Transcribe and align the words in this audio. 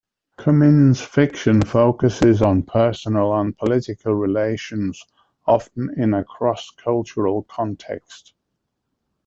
Cumyn's 0.39 0.99
fiction 0.99 1.61
focuses 1.61 2.41
on 2.41 2.63
personal 2.63 3.39
and 3.39 3.55
political 3.55 4.15
relations, 4.15 5.05
often 5.45 5.91
in 5.95 6.15
a 6.15 6.23
cross-cultural 6.23 7.43
context. 7.43 8.33